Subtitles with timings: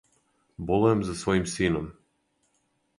[0.69, 1.95] Болујем за својим сином.